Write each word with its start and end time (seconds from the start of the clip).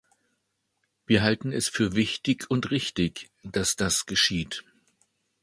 Wir 1.05 1.21
halten 1.21 1.51
es 1.51 1.69
für 1.69 1.93
wichtig 1.93 2.49
und 2.49 2.71
richtig, 2.71 3.29
dass 3.43 3.75
das 3.75 4.07
geschieht. 4.07 4.63